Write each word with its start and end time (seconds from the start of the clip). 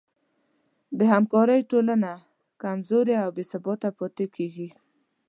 بېهمکارۍ 0.97 1.61
ټولنه 1.71 2.11
کمزورې 2.61 3.15
او 3.23 3.29
بېثباته 3.37 3.89
پاتې 3.97 4.25
کېږي. 4.35 4.69